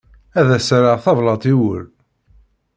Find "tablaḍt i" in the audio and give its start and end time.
1.05-1.53